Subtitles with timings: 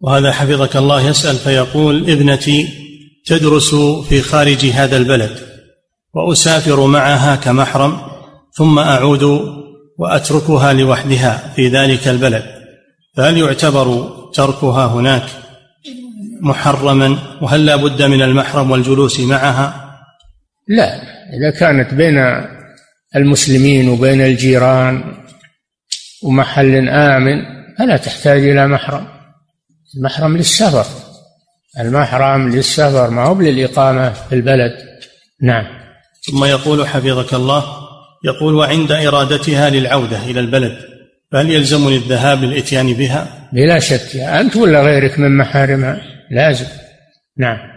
[0.00, 2.68] وهذا حفظك الله يسأل فيقول ابنتي
[3.26, 3.74] تدرس
[4.08, 5.38] في خارج هذا البلد
[6.14, 7.98] وأسافر معها كمحرم
[8.52, 9.22] ثم أعود
[9.98, 12.44] وأتركها لوحدها في ذلك البلد
[13.16, 15.24] فهل يعتبر تركها هناك
[16.40, 19.92] محرما وهل لا بد من المحرم والجلوس معها؟
[20.68, 20.94] لا
[21.36, 22.18] إذا كانت بين
[23.16, 25.04] المسلمين وبين الجيران
[26.22, 27.42] ومحل آمن
[27.78, 29.06] فلا تحتاج إلى محرم.
[29.96, 30.86] المحرم للسفر.
[31.80, 34.72] المحرم للسفر ما هو للإقامة في البلد.
[35.42, 35.64] نعم.
[36.26, 37.64] ثم يقول حفظك الله
[38.24, 40.78] يقول وعند إرادتها للعودة إلى البلد
[41.32, 44.16] فهل يلزمني الذهاب للإتيان بها؟ بلا شك.
[44.16, 46.00] أنت ولا غيرك من محارمها؟
[46.30, 46.66] لازم
[47.38, 47.75] نعم.